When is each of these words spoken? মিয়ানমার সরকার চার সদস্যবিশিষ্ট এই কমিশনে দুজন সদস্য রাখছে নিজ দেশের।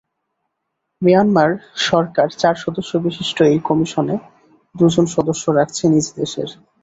মিয়ানমার 1.01 1.51
সরকার 1.87 2.27
চার 2.37 2.55
সদস্যবিশিষ্ট 2.55 3.37
এই 3.49 3.59
কমিশনে 3.67 4.15
দুজন 4.75 5.05
সদস্য 5.15 5.43
রাখছে 5.59 5.83
নিজ 5.93 6.07
দেশের। 6.17 6.49